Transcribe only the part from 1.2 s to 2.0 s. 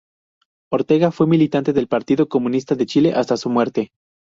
militante del